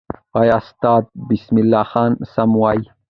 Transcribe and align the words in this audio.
آیا 0.39 0.55
استاد 0.61 1.03
بسم 1.29 1.55
الله 1.61 1.85
خان 1.91 2.11
سم 2.33 2.51
وایي؟ 2.61 2.83